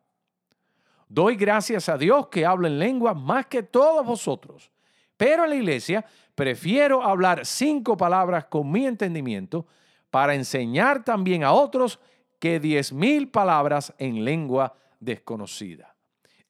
Doy 1.09 1.37
gracias 1.37 1.89
a 1.89 1.99
Dios 1.99 2.29
que 2.29 2.47
habla 2.47 2.69
en 2.69 2.79
lengua 2.79 3.15
más 3.15 3.47
que 3.47 3.63
todos 3.63 4.05
vosotros. 4.05 4.71
Pero 5.17 5.45
en 5.45 5.51
la 5.51 5.57
iglesia 5.57 6.05
prefiero 6.35 7.03
hablar 7.03 7.47
cinco 7.47 7.97
palabras 7.97 8.47
con 8.47 8.71
mi 8.71 8.87
entendimiento 8.87 9.67
para 10.11 10.35
enseñar 10.35 11.05
también 11.05 11.45
a 11.45 11.53
otros 11.53 12.01
que 12.39 12.61
diez 12.61 12.93
mil 12.93 13.29
palabras 13.29 13.95
en 13.99 14.25
lengua 14.25 14.75
desconocida. 15.01 15.95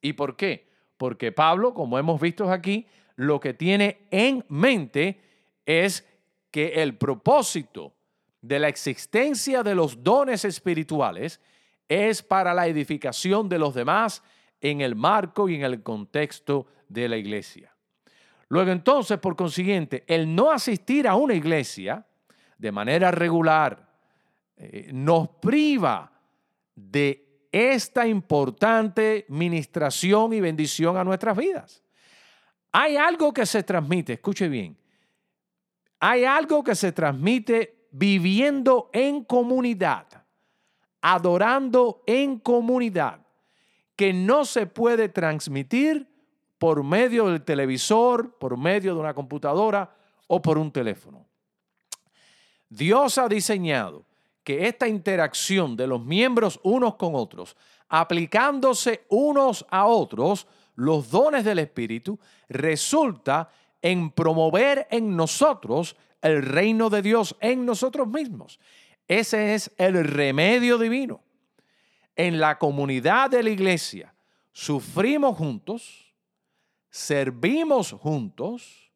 ¿Y 0.00 0.14
por 0.14 0.36
qué? 0.36 0.68
Porque 0.96 1.32
Pablo, 1.32 1.74
como 1.74 1.98
hemos 1.98 2.20
visto 2.20 2.50
aquí, 2.50 2.86
lo 3.16 3.40
que 3.40 3.54
tiene 3.54 4.06
en 4.10 4.44
mente 4.48 5.20
es 5.66 6.06
que 6.50 6.82
el 6.82 6.96
propósito 6.96 7.94
de 8.40 8.58
la 8.58 8.68
existencia 8.68 9.62
de 9.62 9.74
los 9.74 10.02
dones 10.02 10.44
espirituales 10.44 11.40
es 11.88 12.22
para 12.22 12.54
la 12.54 12.66
edificación 12.66 13.48
de 13.48 13.58
los 13.58 13.74
demás 13.74 14.22
en 14.64 14.80
el 14.80 14.96
marco 14.96 15.46
y 15.46 15.56
en 15.56 15.62
el 15.62 15.82
contexto 15.82 16.66
de 16.88 17.06
la 17.06 17.18
iglesia. 17.18 17.70
Luego 18.48 18.70
entonces, 18.70 19.18
por 19.18 19.36
consiguiente, 19.36 20.04
el 20.06 20.34
no 20.34 20.50
asistir 20.50 21.06
a 21.06 21.16
una 21.16 21.34
iglesia 21.34 22.06
de 22.56 22.72
manera 22.72 23.10
regular 23.10 23.86
eh, 24.56 24.88
nos 24.90 25.28
priva 25.28 26.10
de 26.74 27.46
esta 27.52 28.06
importante 28.06 29.26
ministración 29.28 30.32
y 30.32 30.40
bendición 30.40 30.96
a 30.96 31.04
nuestras 31.04 31.36
vidas. 31.36 31.82
Hay 32.72 32.96
algo 32.96 33.34
que 33.34 33.44
se 33.44 33.62
transmite, 33.62 34.14
escuche 34.14 34.48
bien, 34.48 34.78
hay 36.00 36.24
algo 36.24 36.64
que 36.64 36.74
se 36.74 36.90
transmite 36.92 37.88
viviendo 37.90 38.88
en 38.94 39.24
comunidad, 39.24 40.06
adorando 41.02 42.02
en 42.06 42.38
comunidad 42.38 43.23
que 43.96 44.12
no 44.12 44.44
se 44.44 44.66
puede 44.66 45.08
transmitir 45.08 46.08
por 46.58 46.82
medio 46.82 47.28
del 47.28 47.44
televisor, 47.44 48.36
por 48.38 48.56
medio 48.56 48.94
de 48.94 49.00
una 49.00 49.14
computadora 49.14 49.94
o 50.26 50.40
por 50.40 50.58
un 50.58 50.72
teléfono. 50.72 51.26
Dios 52.68 53.18
ha 53.18 53.28
diseñado 53.28 54.06
que 54.42 54.66
esta 54.66 54.88
interacción 54.88 55.76
de 55.76 55.86
los 55.86 56.04
miembros 56.04 56.60
unos 56.62 56.96
con 56.96 57.14
otros, 57.14 57.56
aplicándose 57.88 59.04
unos 59.08 59.64
a 59.70 59.86
otros 59.86 60.46
los 60.74 61.10
dones 61.10 61.44
del 61.44 61.60
Espíritu, 61.60 62.18
resulta 62.48 63.50
en 63.80 64.10
promover 64.10 64.86
en 64.90 65.16
nosotros 65.16 65.96
el 66.20 66.42
reino 66.42 66.90
de 66.90 67.02
Dios 67.02 67.36
en 67.40 67.64
nosotros 67.64 68.08
mismos. 68.08 68.58
Ese 69.06 69.54
es 69.54 69.70
el 69.76 70.02
remedio 70.04 70.78
divino 70.78 71.20
en 72.16 72.40
la 72.40 72.58
comunidad 72.58 73.30
de 73.30 73.42
la 73.42 73.50
iglesia 73.50 74.14
sufrimos 74.52 75.36
juntos, 75.36 76.14
servimos 76.90 77.92
juntos, 77.92 78.90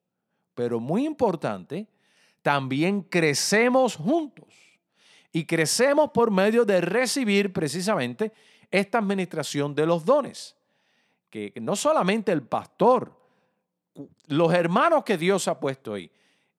pero 0.54 0.80
muy 0.80 1.04
importante, 1.04 1.87
también 2.42 3.02
crecemos 3.02 3.96
juntos. 3.96 4.46
Y 5.30 5.44
crecemos 5.44 6.10
por 6.10 6.30
medio 6.30 6.64
de 6.64 6.80
recibir 6.80 7.52
precisamente 7.52 8.32
esta 8.70 8.98
administración 8.98 9.75
de 9.75 9.87
los 9.87 10.04
dones. 10.04 10.56
Que 11.28 11.52
no 11.60 11.76
solamente 11.76 12.32
el 12.32 12.42
pastor, 12.42 13.14
los 14.26 14.52
hermanos 14.54 15.04
que 15.04 15.18
Dios 15.18 15.46
ha 15.48 15.60
puesto 15.60 15.94
ahí, 15.94 16.10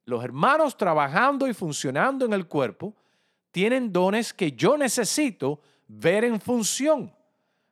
los 0.06 0.24
hermanos 0.24 0.78
trabajando 0.78 1.48
y 1.48 1.54
funcionando 1.54 2.26
en 2.26 2.34
el 2.34 2.48
cuerpo, 2.48 2.96
tienen 3.52 3.92
dones 3.92 4.34
que 4.34 4.52
yo 4.52 4.78
necesito 4.78 5.62
ver 5.90 6.24
en 6.24 6.40
función. 6.40 7.12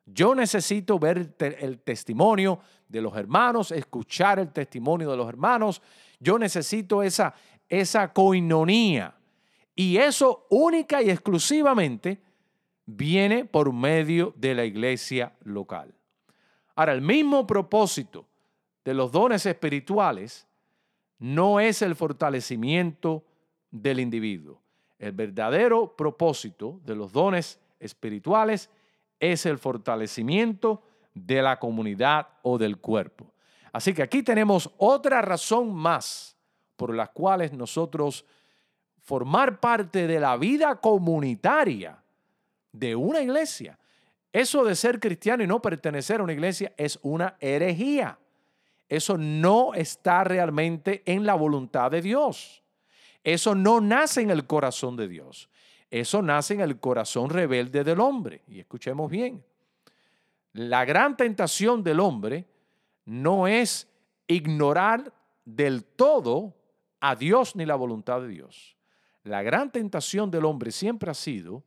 Yo 0.05 0.35
necesito 0.35 0.99
ver 0.99 1.35
el 1.39 1.79
testimonio 1.79 2.59
de 2.89 3.01
los 3.01 3.15
hermanos, 3.15 3.71
escuchar 3.71 4.39
el 4.39 4.51
testimonio 4.51 5.09
de 5.11 5.17
los 5.17 5.29
hermanos. 5.29 5.81
Yo 6.19 6.37
necesito 6.39 7.03
esa, 7.03 7.33
esa 7.69 8.11
coinonía. 8.11 9.15
Y 9.75 9.97
eso 9.97 10.47
única 10.49 11.01
y 11.01 11.09
exclusivamente 11.09 12.19
viene 12.85 13.45
por 13.45 13.71
medio 13.71 14.33
de 14.37 14.55
la 14.55 14.65
iglesia 14.65 15.33
local. 15.43 15.93
Ahora, 16.75 16.93
el 16.93 17.01
mismo 17.01 17.45
propósito 17.45 18.25
de 18.83 18.93
los 18.93 19.11
dones 19.11 19.45
espirituales 19.45 20.47
no 21.19 21.59
es 21.59 21.81
el 21.81 21.95
fortalecimiento 21.95 23.25
del 23.69 23.99
individuo. 23.99 24.61
El 24.97 25.11
verdadero 25.11 25.95
propósito 25.95 26.79
de 26.85 26.95
los 26.95 27.11
dones 27.11 27.59
espirituales 27.79 28.69
es 29.19 29.45
el 29.45 29.57
fortalecimiento 29.57 30.83
de 31.13 31.41
la 31.41 31.59
comunidad 31.59 32.27
o 32.43 32.57
del 32.57 32.77
cuerpo. 32.77 33.33
Así 33.71 33.93
que 33.93 34.03
aquí 34.03 34.23
tenemos 34.23 34.71
otra 34.77 35.21
razón 35.21 35.73
más 35.73 36.35
por 36.75 36.95
las 36.95 37.09
cuales 37.09 37.53
nosotros 37.53 38.25
formar 39.01 39.59
parte 39.59 40.07
de 40.07 40.19
la 40.19 40.37
vida 40.37 40.79
comunitaria 40.79 42.01
de 42.71 42.95
una 42.95 43.21
iglesia. 43.21 43.77
Eso 44.31 44.63
de 44.63 44.75
ser 44.75 44.99
cristiano 44.99 45.43
y 45.43 45.47
no 45.47 45.61
pertenecer 45.61 46.19
a 46.19 46.23
una 46.23 46.33
iglesia 46.33 46.73
es 46.77 46.99
una 47.01 47.35
herejía. 47.39 48.19
Eso 48.89 49.17
no 49.17 49.73
está 49.73 50.23
realmente 50.23 51.01
en 51.05 51.25
la 51.25 51.35
voluntad 51.35 51.91
de 51.91 52.01
Dios. 52.01 52.63
Eso 53.23 53.55
no 53.55 53.81
nace 53.81 54.21
en 54.21 54.29
el 54.29 54.45
corazón 54.45 54.95
de 54.95 55.07
Dios. 55.07 55.49
Eso 55.89 56.21
nace 56.21 56.53
en 56.53 56.61
el 56.61 56.79
corazón 56.79 57.29
rebelde 57.29 57.83
del 57.83 57.99
hombre. 57.99 58.43
Y 58.47 58.59
escuchemos 58.59 59.09
bien. 59.09 59.43
La 60.53 60.85
gran 60.85 61.15
tentación 61.15 61.83
del 61.83 61.99
hombre 61.99 62.45
no 63.05 63.47
es 63.47 63.87
ignorar 64.27 65.13
del 65.45 65.85
todo 65.85 66.55
a 66.99 67.15
Dios 67.15 67.55
ni 67.55 67.65
la 67.65 67.75
voluntad 67.75 68.21
de 68.21 68.27
Dios. 68.27 68.75
La 69.23 69.43
gran 69.43 69.71
tentación 69.71 70.31
del 70.31 70.45
hombre 70.45 70.71
siempre 70.71 71.11
ha 71.11 71.13
sido 71.13 71.63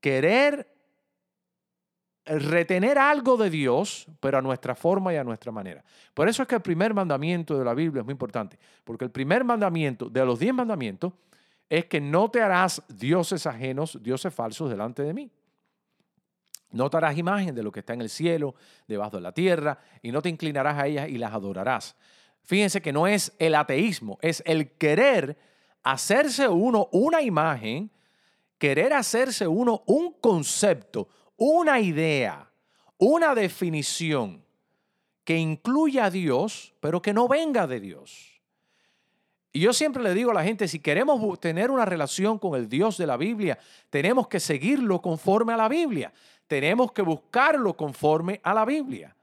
querer 0.00 0.68
retener 2.24 2.98
algo 2.98 3.36
de 3.36 3.50
Dios, 3.50 4.06
pero 4.20 4.38
a 4.38 4.42
nuestra 4.42 4.74
forma 4.74 5.12
y 5.12 5.16
a 5.16 5.24
nuestra 5.24 5.50
manera. 5.50 5.84
Por 6.14 6.28
eso 6.28 6.42
es 6.42 6.48
que 6.48 6.54
el 6.54 6.62
primer 6.62 6.94
mandamiento 6.94 7.58
de 7.58 7.64
la 7.64 7.74
Biblia 7.74 8.00
es 8.00 8.04
muy 8.04 8.12
importante, 8.12 8.58
porque 8.84 9.04
el 9.04 9.10
primer 9.10 9.44
mandamiento 9.44 10.08
de 10.08 10.24
los 10.24 10.38
diez 10.38 10.54
mandamientos 10.54 11.12
es 11.72 11.86
que 11.86 12.02
no 12.02 12.30
te 12.30 12.42
harás 12.42 12.82
dioses 12.86 13.46
ajenos, 13.46 13.98
dioses 14.02 14.34
falsos 14.34 14.68
delante 14.68 15.02
de 15.04 15.14
mí. 15.14 15.30
No 16.70 16.90
te 16.90 16.98
harás 16.98 17.16
imagen 17.16 17.54
de 17.54 17.62
lo 17.62 17.72
que 17.72 17.80
está 17.80 17.94
en 17.94 18.02
el 18.02 18.10
cielo, 18.10 18.54
debajo 18.86 19.16
de 19.16 19.22
la 19.22 19.32
tierra, 19.32 19.78
y 20.02 20.12
no 20.12 20.20
te 20.20 20.28
inclinarás 20.28 20.78
a 20.78 20.86
ellas 20.86 21.08
y 21.08 21.16
las 21.16 21.32
adorarás. 21.32 21.96
Fíjense 22.42 22.82
que 22.82 22.92
no 22.92 23.06
es 23.06 23.32
el 23.38 23.54
ateísmo, 23.54 24.18
es 24.20 24.42
el 24.44 24.72
querer 24.72 25.38
hacerse 25.82 26.46
uno 26.46 26.90
una 26.92 27.22
imagen, 27.22 27.90
querer 28.58 28.92
hacerse 28.92 29.48
uno 29.48 29.82
un 29.86 30.12
concepto, 30.20 31.08
una 31.38 31.80
idea, 31.80 32.50
una 32.98 33.34
definición 33.34 34.44
que 35.24 35.38
incluya 35.38 36.04
a 36.04 36.10
Dios, 36.10 36.74
pero 36.80 37.00
que 37.00 37.14
no 37.14 37.28
venga 37.28 37.66
de 37.66 37.80
Dios. 37.80 38.31
Y 39.52 39.60
yo 39.60 39.72
siempre 39.74 40.02
le 40.02 40.14
digo 40.14 40.30
a 40.30 40.34
la 40.34 40.44
gente, 40.44 40.66
si 40.66 40.78
queremos 40.78 41.38
tener 41.38 41.70
una 41.70 41.84
relación 41.84 42.38
con 42.38 42.54
el 42.54 42.68
Dios 42.68 42.96
de 42.96 43.06
la 43.06 43.18
Biblia, 43.18 43.58
tenemos 43.90 44.26
que 44.26 44.40
seguirlo 44.40 45.02
conforme 45.02 45.52
a 45.52 45.58
la 45.58 45.68
Biblia. 45.68 46.12
Tenemos 46.46 46.92
que 46.92 47.02
buscarlo 47.02 47.76
conforme 47.76 48.40
a 48.42 48.54
la 48.54 48.64
Biblia. 48.64 49.14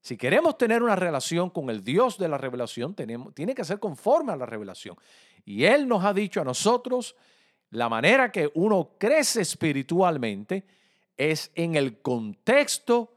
Si 0.00 0.16
queremos 0.16 0.58
tener 0.58 0.82
una 0.82 0.96
relación 0.96 1.50
con 1.50 1.70
el 1.70 1.84
Dios 1.84 2.18
de 2.18 2.28
la 2.28 2.38
revelación, 2.38 2.94
tiene 2.94 3.54
que 3.54 3.64
ser 3.64 3.78
conforme 3.78 4.32
a 4.32 4.36
la 4.36 4.46
revelación. 4.46 4.96
Y 5.44 5.64
Él 5.64 5.86
nos 5.86 6.04
ha 6.04 6.12
dicho 6.12 6.40
a 6.40 6.44
nosotros 6.44 7.14
la 7.70 7.88
manera 7.88 8.32
que 8.32 8.50
uno 8.54 8.96
crece 8.98 9.42
espiritualmente 9.42 10.64
es 11.16 11.52
en 11.54 11.76
el 11.76 12.00
contexto 12.00 13.12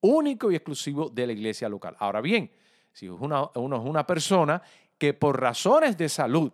único 0.00 0.50
y 0.50 0.54
exclusivo 0.54 1.10
de 1.10 1.26
la 1.26 1.32
iglesia 1.32 1.68
local. 1.68 1.96
Ahora 1.98 2.20
bien, 2.20 2.50
si 2.92 3.08
uno 3.08 3.50
es 3.54 3.60
una 3.62 4.06
persona 4.06 4.62
que 5.02 5.14
por 5.14 5.40
razones 5.40 5.98
de 5.98 6.08
salud 6.08 6.52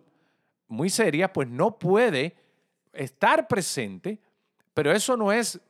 muy 0.67 0.89
serias, 0.89 1.29
pues 1.31 1.47
no 1.47 1.77
puede 1.77 2.35
estar 2.91 3.47
presente, 3.47 4.19
pero 4.73 4.91
eso 4.91 5.15
no 5.15 5.31
es 5.31 5.61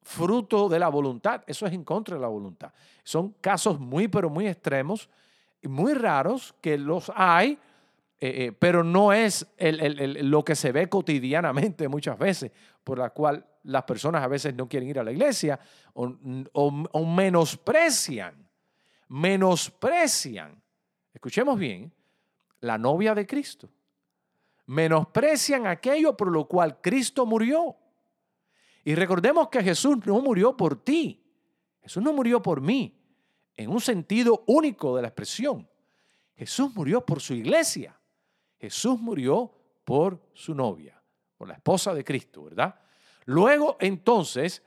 fruto 0.00 0.70
de 0.70 0.78
la 0.78 0.88
voluntad, 0.88 1.44
eso 1.46 1.66
es 1.66 1.74
en 1.74 1.84
contra 1.84 2.14
de 2.14 2.22
la 2.22 2.28
voluntad. 2.28 2.72
Son 3.02 3.32
casos 3.42 3.78
muy, 3.78 4.08
pero 4.08 4.30
muy 4.30 4.48
extremos 4.48 5.10
muy 5.68 5.92
raros 5.92 6.54
que 6.62 6.78
los 6.78 7.12
hay, 7.14 7.58
eh, 8.18 8.46
eh, 8.46 8.52
pero 8.58 8.82
no 8.82 9.12
es 9.12 9.46
lo 9.58 10.42
que 10.42 10.56
se 10.56 10.72
ve 10.72 10.88
cotidianamente 10.88 11.88
muchas 11.88 12.18
veces, 12.18 12.52
por 12.82 12.98
la 12.98 13.10
cual 13.10 13.46
las 13.64 13.82
personas 13.82 14.22
a 14.22 14.28
veces 14.28 14.54
no 14.54 14.66
quieren 14.66 14.88
ir 14.88 14.98
a 14.98 15.04
la 15.04 15.12
iglesia 15.12 15.60
o, 15.92 17.04
menosprecian, 17.04 18.48
menosprecian, 19.08 20.58
escuchemos 21.12 21.58
bien, 21.58 21.92
la 22.64 22.78
novia 22.78 23.14
de 23.14 23.26
Cristo. 23.26 23.68
Menosprecian 24.66 25.66
aquello 25.66 26.16
por 26.16 26.30
lo 26.30 26.46
cual 26.46 26.80
Cristo 26.80 27.26
murió. 27.26 27.76
Y 28.84 28.94
recordemos 28.94 29.48
que 29.48 29.62
Jesús 29.62 29.98
no 30.06 30.20
murió 30.20 30.56
por 30.56 30.82
ti, 30.82 31.22
Jesús 31.82 32.02
no 32.02 32.12
murió 32.12 32.40
por 32.42 32.60
mí, 32.60 32.98
en 33.56 33.70
un 33.70 33.80
sentido 33.80 34.44
único 34.46 34.96
de 34.96 35.02
la 35.02 35.08
expresión. 35.08 35.68
Jesús 36.34 36.74
murió 36.74 37.04
por 37.04 37.20
su 37.20 37.34
iglesia. 37.34 37.98
Jesús 38.58 38.98
murió 38.98 39.52
por 39.84 40.18
su 40.32 40.54
novia, 40.54 41.00
por 41.36 41.48
la 41.48 41.54
esposa 41.54 41.94
de 41.94 42.02
Cristo, 42.02 42.44
¿verdad? 42.44 42.74
Luego, 43.26 43.76
entonces, 43.78 44.62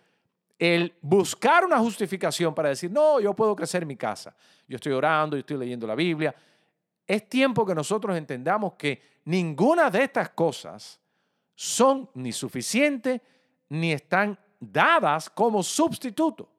el 0.59 0.95
buscar 1.01 1.65
una 1.65 1.79
justificación 1.79 2.53
para 2.53 2.69
decir, 2.69 2.91
no, 2.91 3.19
yo 3.19 3.33
puedo 3.33 3.55
crecer 3.55 3.81
en 3.81 3.87
mi 3.87 3.97
casa, 3.97 4.35
yo 4.67 4.75
estoy 4.75 4.93
orando, 4.93 5.35
yo 5.35 5.41
estoy 5.41 5.57
leyendo 5.57 5.87
la 5.87 5.95
Biblia, 5.95 6.33
es 7.07 7.29
tiempo 7.29 7.65
que 7.65 7.73
nosotros 7.73 8.17
entendamos 8.17 8.73
que 8.73 9.01
ninguna 9.25 9.89
de 9.89 10.03
estas 10.03 10.29
cosas 10.29 10.99
son 11.55 12.09
ni 12.13 12.31
suficientes 12.31 13.21
ni 13.69 13.93
están 13.93 14.37
dadas 14.59 15.29
como 15.29 15.63
sustituto 15.63 16.49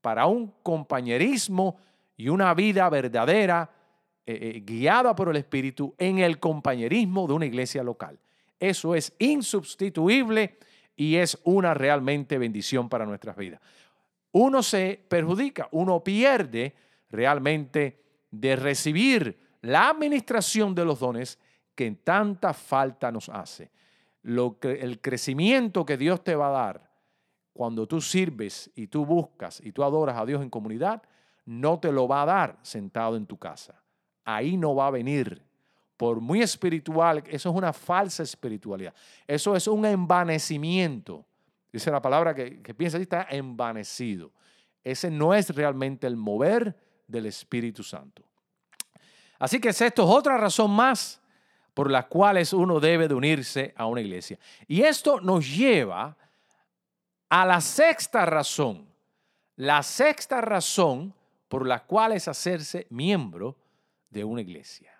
para 0.00 0.26
un 0.26 0.52
compañerismo 0.62 1.76
y 2.16 2.28
una 2.28 2.52
vida 2.54 2.88
verdadera 2.90 3.70
eh, 4.26 4.54
eh, 4.56 4.62
guiada 4.64 5.14
por 5.14 5.28
el 5.28 5.36
Espíritu 5.36 5.94
en 5.98 6.18
el 6.18 6.38
compañerismo 6.38 7.26
de 7.26 7.32
una 7.34 7.46
iglesia 7.46 7.82
local. 7.82 8.18
Eso 8.58 8.94
es 8.94 9.14
insubstituible 9.18 10.58
y 10.96 11.16
es 11.16 11.38
una 11.44 11.74
realmente 11.74 12.38
bendición 12.38 12.88
para 12.88 13.06
nuestras 13.06 13.36
vidas. 13.36 13.60
Uno 14.32 14.62
se 14.62 15.00
perjudica, 15.08 15.68
uno 15.72 16.02
pierde 16.02 16.74
realmente 17.10 18.00
de 18.30 18.56
recibir 18.56 19.38
la 19.64 19.88
administración 19.88 20.74
de 20.74 20.84
los 20.84 21.00
dones 21.00 21.38
que 21.74 21.86
en 21.86 21.96
tanta 21.96 22.52
falta 22.52 23.10
nos 23.10 23.28
hace. 23.28 23.70
Lo 24.22 24.58
que, 24.58 24.72
el 24.72 25.00
crecimiento 25.00 25.84
que 25.84 25.96
Dios 25.96 26.22
te 26.22 26.34
va 26.34 26.48
a 26.48 26.66
dar 26.66 26.90
cuando 27.52 27.86
tú 27.86 28.00
sirves 28.00 28.70
y 28.74 28.88
tú 28.88 29.06
buscas 29.06 29.60
y 29.60 29.72
tú 29.72 29.82
adoras 29.82 30.16
a 30.18 30.26
Dios 30.26 30.42
en 30.42 30.50
comunidad, 30.50 31.02
no 31.46 31.78
te 31.78 31.92
lo 31.92 32.06
va 32.08 32.22
a 32.22 32.26
dar 32.26 32.58
sentado 32.62 33.16
en 33.16 33.26
tu 33.26 33.38
casa. 33.38 33.82
Ahí 34.24 34.56
no 34.56 34.74
va 34.74 34.88
a 34.88 34.90
venir 34.90 35.42
por 35.96 36.20
muy 36.20 36.42
espiritual, 36.42 37.22
eso 37.28 37.50
es 37.50 37.56
una 37.56 37.72
falsa 37.72 38.22
espiritualidad. 38.22 38.94
Eso 39.26 39.54
es 39.54 39.66
un 39.66 39.86
envanecimiento. 39.86 41.24
Dice 41.72 41.90
la 41.90 42.02
palabra 42.02 42.34
que, 42.34 42.74
piensa 42.74 42.98
así, 42.98 43.02
está 43.02 43.26
envanecido. 43.30 44.32
Ese 44.82 45.10
no 45.10 45.34
es 45.34 45.54
realmente 45.54 46.06
el 46.06 46.16
mover 46.16 46.76
del 47.06 47.26
Espíritu 47.26 47.82
Santo. 47.82 48.24
Así 49.38 49.60
que 49.60 49.70
esto 49.70 49.84
es 49.84 49.98
otra 49.98 50.36
razón 50.36 50.70
más 50.70 51.20
por 51.74 51.90
las 51.90 52.06
cuales 52.06 52.52
uno 52.52 52.78
debe 52.78 53.08
de 53.08 53.14
unirse 53.14 53.74
a 53.76 53.86
una 53.86 54.00
iglesia. 54.00 54.38
Y 54.68 54.82
esto 54.82 55.20
nos 55.20 55.46
lleva 55.54 56.16
a 57.28 57.44
la 57.44 57.60
sexta 57.60 58.24
razón. 58.24 58.86
La 59.56 59.82
sexta 59.82 60.40
razón 60.40 61.14
por 61.48 61.66
la 61.66 61.84
cual 61.84 62.12
es 62.12 62.28
hacerse 62.28 62.86
miembro 62.90 63.56
de 64.10 64.24
una 64.24 64.40
iglesia. 64.40 64.92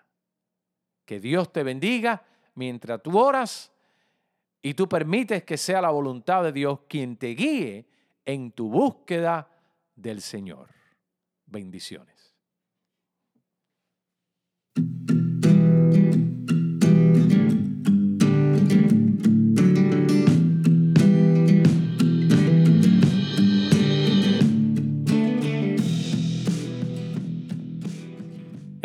Que 1.05 1.19
Dios 1.19 1.51
te 1.51 1.63
bendiga 1.63 2.23
mientras 2.55 3.01
tú 3.01 3.17
oras 3.17 3.71
y 4.61 4.73
tú 4.73 4.89
permites 4.89 5.43
que 5.43 5.57
sea 5.57 5.81
la 5.81 5.91
voluntad 5.91 6.43
de 6.43 6.51
Dios 6.51 6.79
quien 6.89 7.17
te 7.17 7.27
guíe 7.27 7.85
en 8.25 8.51
tu 8.51 8.69
búsqueda 8.69 9.47
del 9.95 10.21
Señor. 10.21 10.69
Bendiciones. 11.45 12.14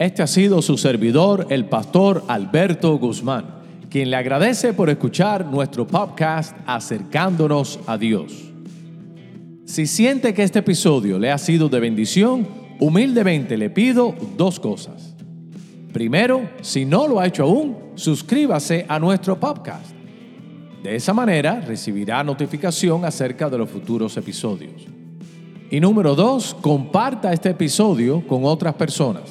Este 0.00 0.22
ha 0.22 0.26
sido 0.26 0.62
su 0.62 0.78
servidor, 0.78 1.48
el 1.50 1.66
pastor 1.66 2.24
Alberto 2.26 2.96
Guzmán, 2.96 3.56
quien 3.90 4.10
le 4.10 4.16
agradece 4.16 4.72
por 4.72 4.88
escuchar 4.88 5.44
nuestro 5.44 5.86
podcast 5.86 6.56
Acercándonos 6.64 7.78
a 7.86 7.98
Dios. 7.98 8.50
Si 9.66 9.86
siente 9.86 10.32
que 10.32 10.42
este 10.42 10.60
episodio 10.60 11.18
le 11.18 11.30
ha 11.30 11.36
sido 11.36 11.68
de 11.68 11.80
bendición, 11.80 12.48
humildemente 12.78 13.58
le 13.58 13.68
pido 13.68 14.14
dos 14.38 14.58
cosas. 14.58 15.09
Primero, 15.92 16.48
si 16.60 16.84
no 16.84 17.08
lo 17.08 17.20
ha 17.20 17.26
hecho 17.26 17.42
aún, 17.42 17.76
suscríbase 17.94 18.84
a 18.88 18.98
nuestro 18.98 19.38
podcast. 19.38 19.90
De 20.82 20.96
esa 20.96 21.12
manera 21.12 21.60
recibirá 21.60 22.24
notificación 22.24 23.04
acerca 23.04 23.50
de 23.50 23.58
los 23.58 23.68
futuros 23.68 24.16
episodios. 24.16 24.86
Y 25.70 25.80
número 25.80 26.14
dos, 26.14 26.56
comparta 26.60 27.32
este 27.32 27.50
episodio 27.50 28.26
con 28.26 28.44
otras 28.44 28.74
personas. 28.74 29.24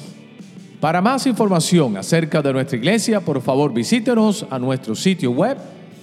Para 0.80 1.02
más 1.02 1.26
información 1.26 1.96
acerca 1.96 2.40
de 2.40 2.52
nuestra 2.52 2.78
iglesia, 2.78 3.20
por 3.20 3.42
favor 3.42 3.74
visítenos 3.74 4.46
a 4.48 4.58
nuestro 4.58 4.94
sitio 4.94 5.32
web 5.32 5.58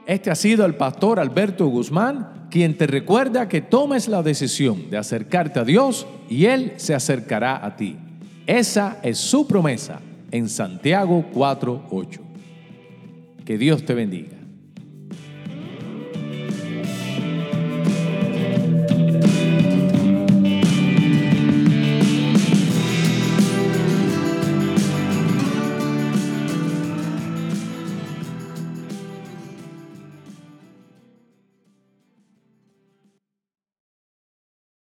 Este 0.06 0.30
ha 0.30 0.36
sido 0.36 0.64
el 0.64 0.76
pastor 0.76 1.20
Alberto 1.20 1.66
Guzmán, 1.66 2.37
quien 2.58 2.76
te 2.76 2.88
recuerda 2.88 3.48
que 3.48 3.62
tomes 3.62 4.08
la 4.08 4.24
decisión 4.24 4.90
de 4.90 4.98
acercarte 4.98 5.60
a 5.60 5.64
Dios 5.64 6.08
y 6.28 6.46
Él 6.46 6.74
se 6.78 6.96
acercará 6.96 7.64
a 7.64 7.76
ti. 7.76 7.96
Esa 8.48 8.98
es 9.04 9.20
su 9.20 9.46
promesa 9.46 10.00
en 10.32 10.50
Santiago 10.50 11.24
4.8. 11.36 12.20
Que 13.46 13.60
Dios 13.60 13.86
te 13.86 13.94
bendiga. 13.94 14.37